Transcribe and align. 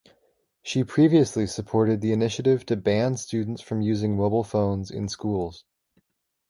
She 0.63 0.83
previously 0.83 1.45
supported 1.45 2.01
the 2.01 2.11
initiative 2.11 2.65
to 2.65 2.75
ban 2.75 3.17
students 3.17 3.61
from 3.61 3.83
using 3.83 4.17
mobile 4.17 4.43
phones 4.43 4.89
in 4.89 5.07
schools. 5.07 5.63